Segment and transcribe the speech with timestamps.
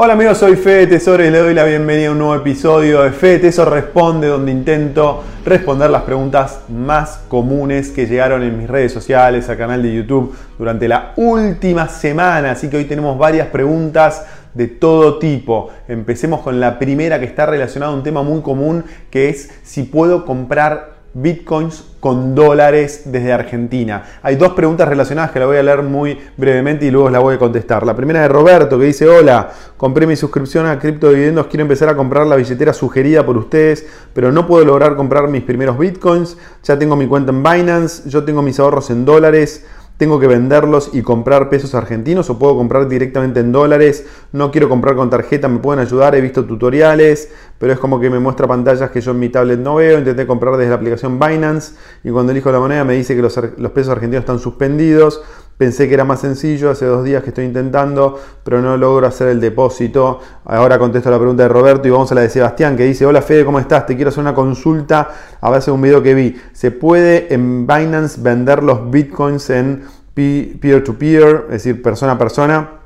[0.00, 3.10] Hola amigos, soy Fede Tesoro y le doy la bienvenida a un nuevo episodio de
[3.10, 8.92] Fede Tesoro Responde, donde intento responder las preguntas más comunes que llegaron en mis redes
[8.92, 12.52] sociales, al canal de YouTube durante la última semana.
[12.52, 14.24] Así que hoy tenemos varias preguntas
[14.54, 15.70] de todo tipo.
[15.88, 19.82] Empecemos con la primera que está relacionada a un tema muy común, que es si
[19.82, 24.04] puedo comprar bitcoins con dólares desde Argentina.
[24.22, 27.34] Hay dos preguntas relacionadas que la voy a leer muy brevemente y luego la voy
[27.34, 27.84] a contestar.
[27.84, 31.88] La primera de Roberto que dice, hola, compré mi suscripción a Cripto Dividendos, quiero empezar
[31.88, 36.36] a comprar la billetera sugerida por ustedes, pero no puedo lograr comprar mis primeros bitcoins.
[36.62, 39.66] Ya tengo mi cuenta en Binance, yo tengo mis ahorros en dólares
[39.98, 44.06] tengo que venderlos y comprar pesos argentinos o puedo comprar directamente en dólares.
[44.32, 46.14] No quiero comprar con tarjeta, me pueden ayudar.
[46.14, 49.58] He visto tutoriales, pero es como que me muestra pantallas que yo en mi tablet
[49.58, 49.98] no veo.
[49.98, 51.74] Intenté comprar desde la aplicación Binance
[52.04, 55.20] y cuando elijo la moneda me dice que los, pesos argentinos están suspendidos.
[55.58, 59.26] Pensé que era más sencillo, hace dos días que estoy intentando, pero no logro hacer
[59.26, 60.20] el depósito.
[60.44, 63.22] Ahora contesto la pregunta de Roberto y vamos a la de Sebastián que dice, hola
[63.22, 63.84] Fede, ¿cómo estás?
[63.84, 65.10] Te quiero hacer una consulta
[65.40, 66.40] a base de un video que vi.
[66.52, 69.82] ¿Se puede en Binance vender los bitcoins en
[70.14, 72.77] peer-to-peer, es decir, persona a persona?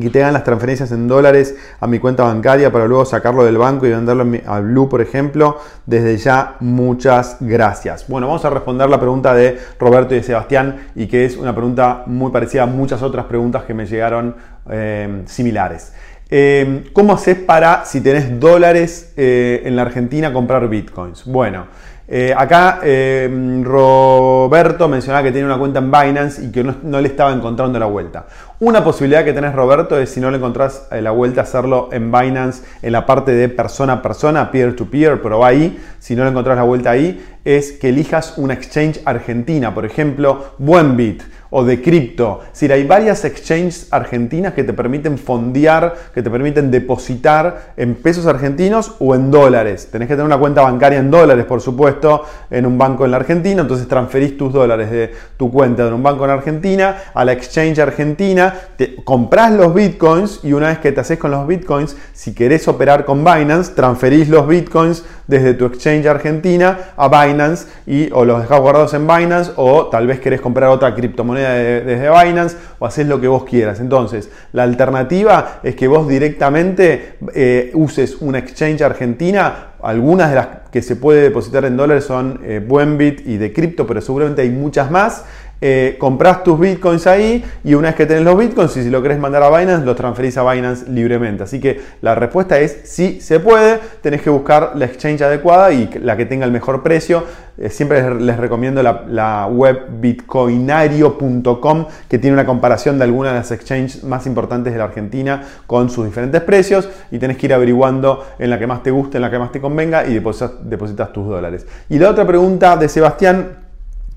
[0.00, 3.58] Que te hagan las transferencias en dólares a mi cuenta bancaria para luego sacarlo del
[3.58, 5.58] banco y venderlo a Blue, por ejemplo.
[5.84, 8.08] Desde ya, muchas gracias.
[8.08, 11.54] Bueno, vamos a responder la pregunta de Roberto y de Sebastián y que es una
[11.54, 14.34] pregunta muy parecida a muchas otras preguntas que me llegaron
[14.70, 15.92] eh, similares.
[16.34, 21.26] Eh, ¿Cómo haces para, si tenés dólares eh, en la Argentina, comprar bitcoins?
[21.26, 21.66] Bueno,
[22.14, 23.26] eh, acá eh,
[23.64, 27.86] Roberto mencionaba que tiene una cuenta en Binance y que no, le estaba encontrando la
[27.86, 28.26] vuelta.
[28.60, 32.12] Una posibilidad que tenés Roberto es si no le encontrás eh, la vuelta hacerlo en
[32.12, 36.24] Binance en la parte de persona a persona, peer to peer, pero ahí, si no
[36.24, 41.22] le encontrás la vuelta ahí, es que elijas una exchange argentina, por ejemplo, Buenbit
[41.54, 42.40] o de cripto.
[42.52, 48.24] Si hay varias exchanges argentinas que te permiten fondear, que te permiten depositar en pesos
[48.24, 49.88] argentinos o en dólares.
[49.92, 53.18] Tenés que tener una cuenta bancaria en dólares, por supuesto, en un banco en la
[53.18, 53.60] Argentina.
[53.60, 57.78] Entonces transferís tus dólares de tu cuenta de un banco en Argentina a la exchange
[57.80, 58.54] argentina.
[58.76, 62.66] Te, comprás los bitcoins y una vez que te haces con los bitcoins, si querés
[62.66, 68.42] operar con Binance, transferís los bitcoins desde tu exchange argentina a Binance y o los
[68.42, 73.06] dejás guardados en Binance o tal vez querés comprar otra criptomoneda desde Binance o haces
[73.06, 73.80] lo que vos quieras.
[73.80, 79.68] Entonces, la alternativa es que vos directamente eh, uses una exchange argentina.
[79.82, 83.86] Algunas de las que se puede depositar en dólares son eh, Buenbit y de cripto,
[83.86, 85.24] pero seguramente hay muchas más.
[85.64, 89.00] Eh, compras tus bitcoins ahí y una vez que tenés los bitcoins, y si lo
[89.00, 91.44] querés mandar a Binance, los transferís a Binance libremente.
[91.44, 95.88] Así que la respuesta es sí se puede, tenés que buscar la exchange adecuada y
[96.02, 97.22] la que tenga el mejor precio.
[97.58, 103.52] Eh, siempre les, recomiendo la, web bitcoinario.com que tiene una comparación de algunas de las
[103.52, 108.26] exchanges más importantes de la Argentina con sus diferentes precios y tenés que ir averiguando
[108.40, 111.12] en la que más te guste, en la que más te convenga y depositas, depositas
[111.12, 111.68] tus dólares.
[111.88, 113.61] Y la otra pregunta de Sebastián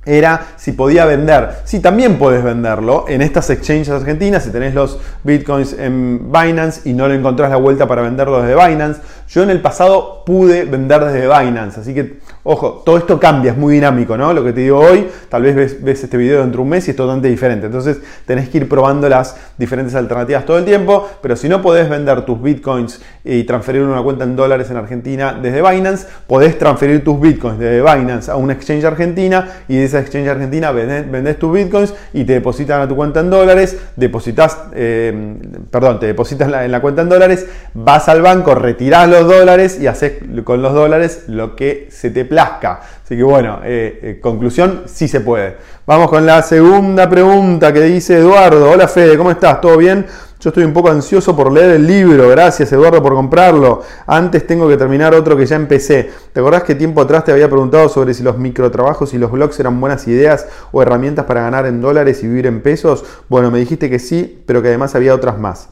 [0.06, 1.50] era si podía vender.
[1.64, 4.44] Sí, también puedes venderlo en estas exchanges argentinas.
[4.44, 8.56] Si tenés los bitcoins en Binance y no le encontrás la vuelta para venderlo desde
[8.56, 9.02] Binance.
[9.28, 13.58] Yo en el pasado pude vender desde Binance, así que Ojo, todo esto cambia, es
[13.58, 14.32] muy dinámico, ¿no?
[14.32, 16.92] Lo que te digo hoy, tal vez ves, este video dentro de un mes y
[16.92, 17.66] es totalmente diferente.
[17.66, 17.98] Entonces
[18.28, 22.24] tenés que ir probando las diferentes alternativas todo el tiempo, pero si no podés vender
[22.24, 27.20] tus bitcoins y transferir una cuenta en dólares en Argentina desde Binance, podés transferir tus
[27.20, 31.96] bitcoins desde Binance a una exchange argentina y de esa exchange argentina vendés, tus bitcoins
[32.14, 35.36] y te depositan a tu cuenta en dólares, depositas, eh,
[35.72, 39.88] perdón, te depositas en la cuenta en dólares, vas al banco, retirás los dólares y
[39.88, 45.08] haces con los dólares lo que se te Así que bueno, eh, eh, conclusión, sí
[45.08, 45.58] se puede.
[45.86, 48.72] Vamos con la segunda pregunta que dice Eduardo.
[48.72, 49.62] Hola Fede, ¿cómo estás?
[49.62, 50.06] ¿Todo bien?
[50.40, 52.30] Yo estoy un poco ansioso por leer el libro.
[52.30, 53.82] Gracias Eduardo por comprarlo.
[54.06, 56.12] Antes tengo que terminar otro que ya empecé.
[56.34, 59.60] ¿Te acordás que tiempo atrás te había preguntado sobre si los microtrabajos y los blogs
[59.60, 63.06] eran buenas ideas o herramientas para ganar en dólares y vivir en pesos?
[63.30, 65.70] Bueno, me dijiste que sí, pero que además había otras más.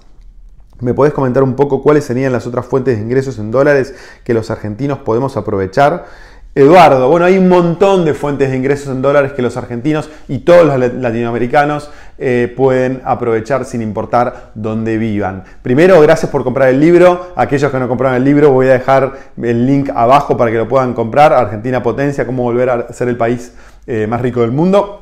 [0.79, 3.93] ¿Me podés comentar un poco cuáles serían las otras fuentes de ingresos en dólares
[4.23, 6.05] que los argentinos podemos aprovechar?
[6.55, 10.39] Eduardo, bueno, hay un montón de fuentes de ingresos en dólares que los argentinos y
[10.39, 11.89] todos los latinoamericanos
[12.19, 15.45] eh, pueden aprovechar sin importar dónde vivan.
[15.63, 17.31] Primero, gracias por comprar el libro.
[17.35, 20.67] Aquellos que no compraron el libro, voy a dejar el link abajo para que lo
[20.67, 21.33] puedan comprar.
[21.33, 23.53] Argentina Potencia, cómo volver a ser el país
[23.87, 24.99] eh, más rico del mundo.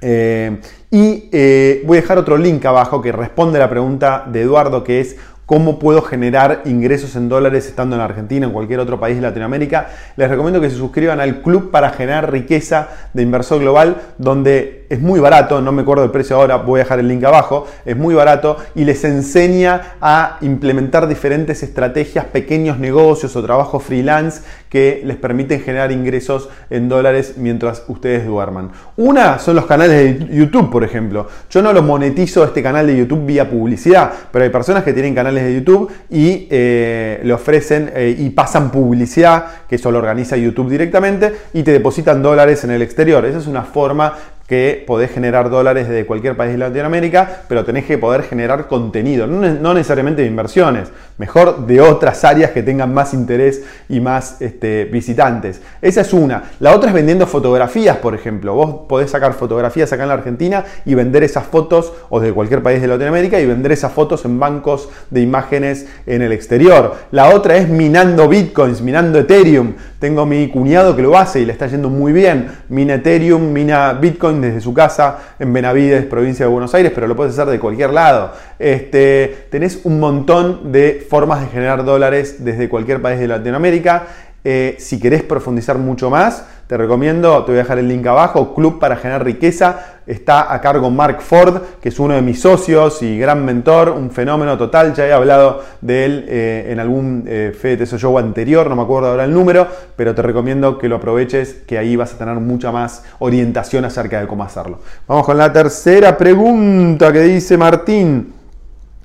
[0.00, 0.60] Eh,
[0.90, 5.00] y voy a dejar otro link abajo que responde a la pregunta de Eduardo, que
[5.00, 5.16] es
[5.50, 9.88] cómo puedo generar ingresos en dólares estando en Argentina, en cualquier otro país de Latinoamérica,
[10.14, 15.00] les recomiendo que se suscriban al Club para generar riqueza de inversor global, donde es
[15.00, 17.96] muy barato, no me acuerdo el precio ahora, voy a dejar el link abajo, es
[17.96, 25.02] muy barato y les enseña a implementar diferentes estrategias, pequeños negocios o trabajos freelance que
[25.04, 28.72] les permiten generar ingresos en dólares mientras ustedes duerman.
[28.96, 31.28] Una son los canales de YouTube, por ejemplo.
[31.50, 35.14] Yo no lo monetizo este canal de YouTube vía publicidad, pero hay personas que tienen
[35.14, 40.36] canales de YouTube y eh, le ofrecen eh, y pasan publicidad, que eso lo organiza
[40.36, 43.24] YouTube directamente, y te depositan dólares en el exterior.
[43.24, 44.14] Esa es una forma
[44.50, 49.28] que podés generar dólares desde cualquier país de Latinoamérica, pero tenés que poder generar contenido,
[49.28, 50.90] no, necesariamente de inversiones,
[51.20, 55.60] mejor de otras áreas que tengan más interés y más este, visitantes.
[55.82, 56.44] Esa es una.
[56.60, 58.54] La otra es vendiendo fotografías, por ejemplo.
[58.54, 62.62] Vos podés sacar fotografías acá en la Argentina y vender esas fotos, o de cualquier
[62.62, 66.94] país de Latinoamérica, y vender esas fotos en bancos de imágenes en el exterior.
[67.10, 69.74] La otra es minando bitcoins, minando Ethereum.
[69.98, 72.50] Tengo mi cuñado que lo hace y le está yendo muy bien.
[72.70, 77.14] Mina Ethereum, mina bitcoin desde su casa en Benavides, provincia de Buenos Aires, pero lo
[77.14, 78.32] puedes hacer de cualquier lado.
[78.58, 84.06] Este, tenés un montón de formas de generar dólares desde cualquier país de Latinoamérica.
[84.44, 88.54] Eh, si querés profundizar mucho más, te recomiendo, te voy a dejar el link abajo,
[88.54, 89.98] Club para Generar Riqueza.
[90.06, 94.12] Está a cargo Mark Ford, que es uno de mis socios y gran mentor, un
[94.12, 94.94] fenómeno total.
[94.94, 99.08] Ya he hablado de él eh, en algún eh, Fede Show anterior, no me acuerdo
[99.08, 99.66] ahora el número,
[99.96, 104.20] pero te recomiendo que lo aproveches, que ahí vas a tener mucha más orientación acerca
[104.20, 104.78] de cómo hacerlo.
[105.08, 108.39] Vamos con la tercera pregunta que dice Martín.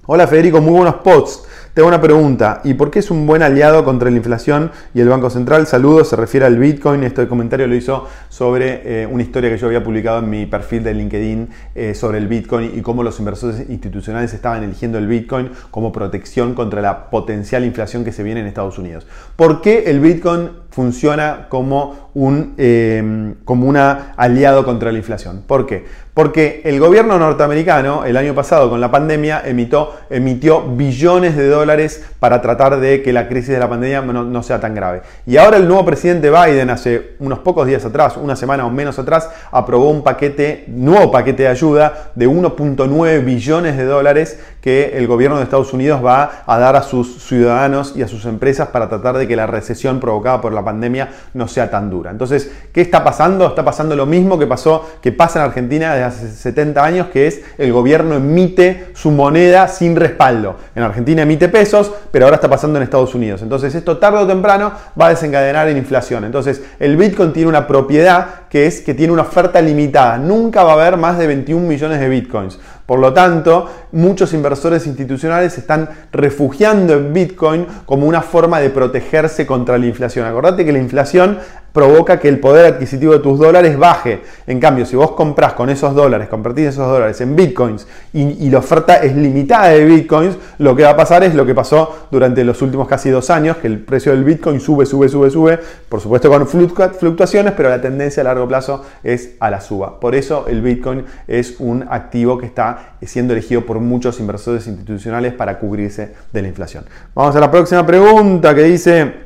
[0.08, 1.48] Hola Federico, muy buenos posts.
[1.74, 5.10] Tengo una pregunta, ¿y por qué es un buen aliado contra la inflación y el
[5.10, 5.66] Banco Central?
[5.66, 7.04] Saludos, se refiere al Bitcoin.
[7.04, 10.84] Este comentario lo hizo sobre eh, una historia que yo había publicado en mi perfil
[10.84, 15.50] de LinkedIn eh, sobre el Bitcoin y cómo los inversores institucionales estaban eligiendo el Bitcoin
[15.72, 19.08] como protección contra la potencial inflación que se viene en Estados Unidos.
[19.36, 25.44] ¿Por qué el Bitcoin funciona como un eh, como una aliado contra la inflación?
[25.46, 25.84] ¿Por qué?
[26.16, 32.42] Porque el gobierno norteamericano el año pasado con la pandemia emitió, billones de dólares para
[32.42, 35.02] tratar de que la crisis de la pandemia no, sea tan grave.
[35.26, 38.98] Y ahora el nuevo presidente Biden hace unos pocos días atrás, una semana o menos
[38.98, 45.06] atrás, aprobó un paquete, nuevo paquete de ayuda de 1.9 billones de dólares que el
[45.06, 48.90] gobierno de Estados Unidos va a dar a sus ciudadanos y a sus empresas para
[48.90, 52.10] tratar de que la recesión provocada por la pandemia no sea tan dura.
[52.10, 53.46] Entonces, ¿qué está pasando?
[53.46, 57.28] Está pasando lo mismo que pasó, que pasa en Argentina desde hace 70 años, que
[57.28, 60.56] es el gobierno emite su moneda sin respaldo.
[60.74, 63.44] En Argentina emite pesos, pero ahora está pasando en Estados Unidos.
[63.44, 66.24] Entonces, esto tarde o temprano va a desencadenar en inflación.
[66.24, 70.18] Entonces, el Bitcoin tiene una propiedad que es que tiene una oferta limitada.
[70.18, 72.58] Nunca va a haber más de 21 millones de Bitcoins.
[72.86, 79.48] Por lo tanto, muchos inversores institucionales están refugiando en Bitcoin como una forma de protegerse
[79.48, 80.26] contra la inflación.
[80.26, 81.40] Acordate que la inflación
[81.76, 84.22] provoca que el poder adquisitivo de tus dólares baje.
[84.48, 88.60] En cambio, si vos compras con esos dólares, convertís esos dólares en bitcoins y, la
[88.60, 92.46] oferta es limitada de bitcoins, lo que va a pasar es lo que pasó durante
[92.46, 96.00] los últimos casi dos años, que el precio del bitcoin sube, sube, sube, sube, por
[96.00, 100.00] supuesto con fluctuaciones, pero la tendencia a largo plazo es a la suba.
[100.00, 105.34] Por eso el bitcoin es un activo que está siendo elegido por muchos inversores institucionales
[105.34, 106.86] para cubrirse de la inflación.
[107.14, 109.25] Vamos a la próxima pregunta que dice...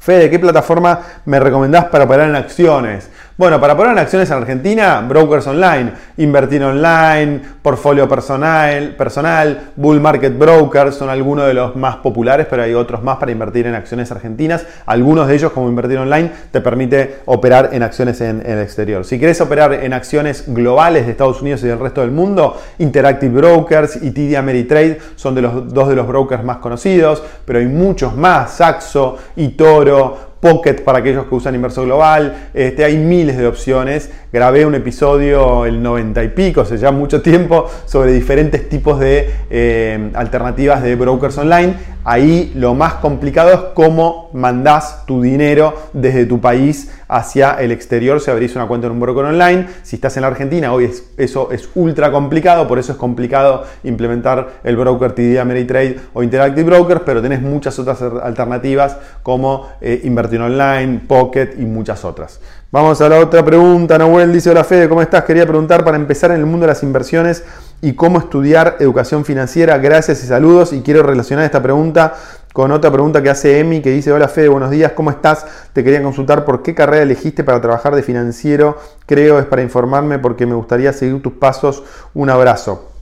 [0.00, 3.10] Fede, ¿qué plataforma me recomendás para operar en acciones?
[3.38, 10.36] Bueno, para poner acciones en Argentina, brokers online, invertir online, portfolio personal, personal, bull market
[10.36, 14.10] brokers son algunos de los más populares, pero hay otros más para invertir en acciones
[14.10, 14.66] argentinas.
[14.86, 19.04] Algunos de ellos, como invertir online, te permite operar en acciones en, el exterior.
[19.04, 23.36] Si quieres operar en acciones globales de Estados Unidos y del resto del mundo, Interactive
[23.40, 27.66] Brokers y TD Ameritrade son de los, dos de los brokers más conocidos, pero hay
[27.66, 29.16] muchos más, Saxo,
[29.56, 30.27] Toro.
[30.40, 32.50] Pocket para aquellos que usan inverso global.
[32.54, 34.10] Este, hay miles de opciones.
[34.32, 39.00] Grabé un episodio el 90 y pico, o sea, ya mucho tiempo, sobre diferentes tipos
[39.00, 41.74] de eh, alternativas de brokers online.
[42.10, 48.18] Ahí lo más complicado es cómo mandás tu dinero desde tu país hacia el exterior
[48.18, 49.66] si abrís una cuenta en un broker online.
[49.82, 54.60] Si estás en la Argentina, hoy eso es ultra complicado, por eso es complicado implementar
[54.64, 60.40] el broker TD Ameritrade o Interactive Brokers, pero tenés muchas otras alternativas como eh, Invertir
[60.40, 62.40] Online, Pocket y muchas otras.
[62.70, 63.98] Vamos a la otra pregunta.
[63.98, 65.24] Nahuel dice, hola Fede, ¿cómo estás?
[65.24, 67.44] Quería preguntar para empezar en el mundo de las inversiones
[67.80, 69.78] y cómo estudiar educación financiera.
[69.78, 70.72] Gracias y saludos.
[70.72, 72.14] Y quiero relacionar esta pregunta
[72.52, 75.46] con otra pregunta que hace Emi, que dice, hola Fede, buenos días, ¿cómo estás?
[75.72, 78.78] Te quería consultar por qué carrera elegiste para trabajar de financiero.
[79.06, 81.84] Creo es para informarme porque me gustaría seguir tus pasos.
[82.14, 82.97] Un abrazo.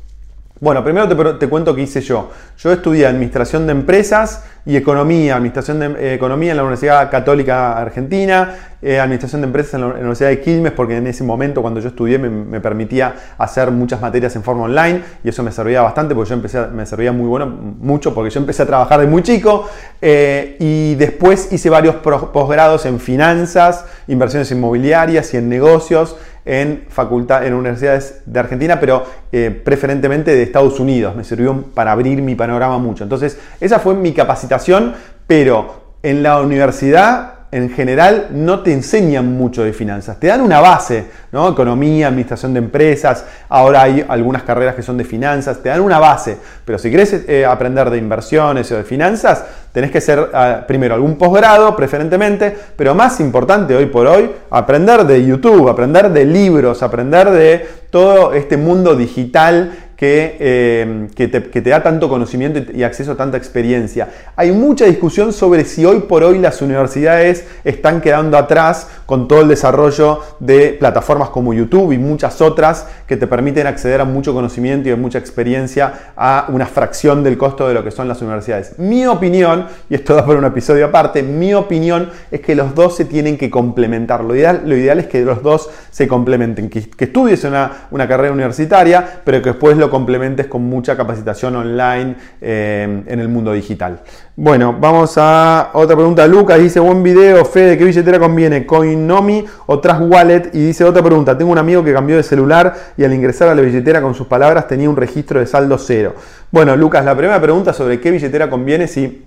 [0.58, 2.30] Bueno, primero te, cuento qué hice yo.
[2.56, 7.76] Yo estudié Administración de Empresas y Economía, Administración de eh, Economía en la Universidad Católica
[7.76, 11.78] Argentina, eh, Administración de Empresas en la Universidad de Quilmes, porque en ese momento cuando
[11.80, 16.14] yo estudié me, permitía hacer muchas materias en forma online y eso me servía bastante
[16.14, 19.22] porque yo empecé, me servía muy bueno, mucho porque yo empecé a trabajar de muy
[19.22, 19.68] chico
[20.00, 27.44] eh, y después hice varios posgrados en finanzas, inversiones inmobiliarias y en negocios en, facultad,
[27.44, 31.14] en universidades de Argentina, pero eh, preferentemente de Estados Unidos.
[31.14, 33.04] Me sirvió para abrir mi panorama mucho.
[33.04, 34.94] Entonces, esa fue mi capacitación,
[35.26, 40.60] pero en la universidad en general no te enseñan mucho de finanzas, te dan una
[40.60, 41.48] base, ¿no?
[41.48, 45.98] Economía, administración de empresas, ahora hay algunas carreras que son de finanzas, te dan una
[45.98, 46.36] base,
[46.66, 50.94] pero si quieres eh, aprender de inversiones o de finanzas, tenés que hacer ah, primero
[50.94, 56.82] algún posgrado, preferentemente, pero más importante hoy por hoy, aprender de YouTube, aprender de libros,
[56.82, 63.16] aprender de todo este mundo digital Em, que, te, da tanto conocimiento y acceso a
[63.16, 64.08] tanta experiencia.
[64.36, 69.40] Hay mucha discusión sobre si hoy por hoy las universidades están quedando atrás con todo
[69.40, 74.34] el desarrollo de plataformas como YouTube y muchas otras que te permiten acceder a mucho
[74.34, 78.20] conocimiento y a mucha experiencia a una fracción del costo de lo que son las
[78.20, 78.78] universidades.
[78.78, 82.96] Mi opinión, y esto da por un episodio aparte, mi opinión es que los dos
[82.96, 84.22] se tienen que complementar.
[84.22, 88.34] Lo ideal, lo ideal es que los dos se complementen, que, estudies una, una carrera
[88.34, 94.00] universitaria, pero que después lo complementes con mucha capacitación online eh, en el mundo digital.
[94.34, 96.26] Bueno, vamos a otra pregunta.
[96.26, 98.66] Lucas dice, buen video, Fede, ¿qué billetera conviene?
[98.66, 100.50] Coinomi o Trust Wallet?
[100.52, 103.54] Y dice otra pregunta, tengo un amigo que cambió de celular y al ingresar a
[103.54, 106.14] la billetera con sus palabras tenía un registro de saldo cero.
[106.50, 109.24] Bueno, Lucas, la primera pregunta sobre qué billetera conviene, si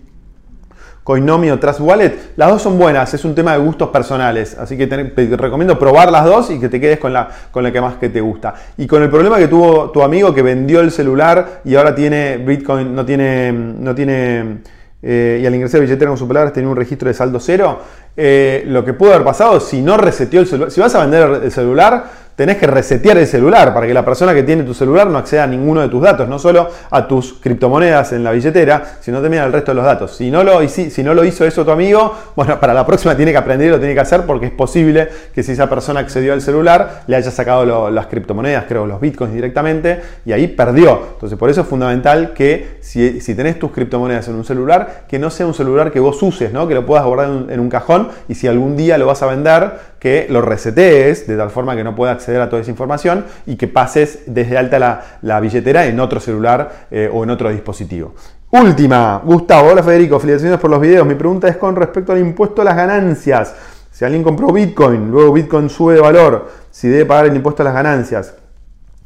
[1.09, 4.77] Coinomi o Trust Wallet, las dos son buenas, es un tema de gustos personales, así
[4.77, 4.95] que te,
[5.37, 8.09] recomiendo probar las dos y que te quedes con la, con la que más que
[8.09, 8.53] te gusta.
[8.77, 12.37] Y con el problema que tuvo tu amigo que vendió el celular y ahora tiene
[12.37, 14.59] Bitcoin, no tiene, no tiene
[15.01, 17.79] eh, y al ingresar billetera con su palabras tenía un registro de saldo cero,
[18.15, 21.41] eh, lo que pudo haber pasado si no reseteó el celular, si vas a vender
[21.43, 22.03] el celular,
[22.39, 25.43] tenés que resetear el celular para que la persona que tiene tu celular no acceda
[25.43, 29.43] a ninguno de tus datos, no solo a tus criptomonedas en la billetera, sino también
[29.43, 30.15] al resto de los datos.
[30.15, 33.33] Si no lo, si no lo hizo eso tu amigo, bueno, para la próxima tiene
[33.33, 36.31] que aprender y lo tiene que hacer porque es posible que si esa persona accedió
[36.31, 41.07] al celular le haya sacado las criptomonedas, creo, los bitcoins directamente y ahí perdió.
[41.15, 45.19] Entonces, por eso es fundamental que si, si tenés tus criptomonedas en un celular, que
[45.19, 46.69] no sea un celular que vos uses, ¿no?
[46.69, 49.73] que lo puedas guardar en un cajón y si algún día lo vas a vender,
[49.99, 53.55] que lo resetees de tal forma que no pueda acceder a toda esa información y
[53.55, 58.13] que pases desde alta la, billetera en otro celular eh, o en otro dispositivo.
[58.51, 61.05] Última, Gustavo, hola Federico, felicitaciones por los videos.
[61.05, 63.53] Mi pregunta es con respecto al impuesto a las ganancias.
[63.91, 67.65] Si alguien compró Bitcoin, luego Bitcoin sube de valor, si debe pagar el impuesto a
[67.65, 68.33] las ganancias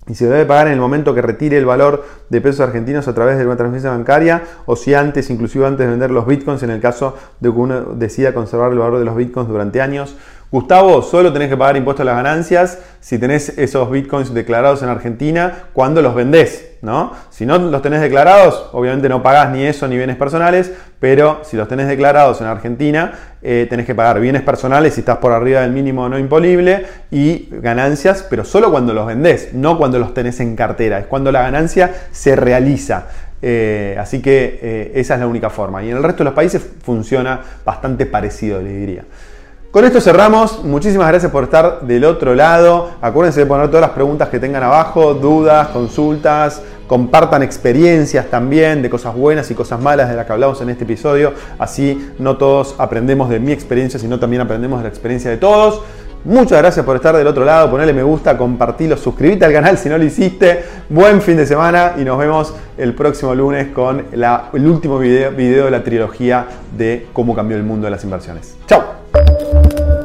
[0.08, 3.14] y si debe pagar en el momento que retire el valor de pesos argentinos a
[3.14, 6.72] través de una transferencia bancaria o si antes, inclusive antes de vender los bitcoins, en
[6.72, 10.16] el caso de que uno decida conservar el valor de los bitcoins durante años.
[10.53, 14.89] Gustavo, solo tenés que pagar impuestos a las ganancias si tenés esos bitcoins declarados en
[14.89, 17.12] Argentina cuando los vendés, ¿no?
[17.31, 21.57] Si no los tenés declarados, obviamente no pagás ni eso ni bienes personales, pero si
[21.57, 25.62] los tenés declarados en Argentina, eh, tenés que pagar bienes personales si estás por arriba
[25.62, 30.39] del mínimo no imponible y ganancias, pero solo cuando los vendés, no cuando los tenés
[30.39, 33.07] en cartera, es cuando la ganancia se realiza.
[33.41, 35.83] Eh, así que eh, esa es la única forma.
[35.83, 39.03] Y en el resto de los países funciona bastante parecido, le diría.
[39.74, 40.63] Con esto cerramos.
[40.63, 42.92] Muchísimas gracias por estar del otro lado.
[43.01, 46.62] Acuérdense de poner todas las preguntas que tengan abajo, dudas, consultas.
[46.86, 50.84] Compartan experiencias también de cosas buenas y cosas malas de las que hablamos en este
[50.84, 51.34] episodio.
[51.58, 55.82] Así no todos aprendemos de mi experiencia, sino también aprendemos de la experiencia de todos.
[56.25, 59.89] Muchas gracias por estar del otro lado, ponerle me gusta, compartirlo, suscríbete al canal si
[59.89, 60.63] no lo hiciste.
[60.88, 65.65] Buen fin de semana y nos vemos el próximo lunes con el último video, video
[65.65, 68.56] de la trilogía de cómo cambió el mundo de las inversiones.
[68.68, 70.02] ¡Chao!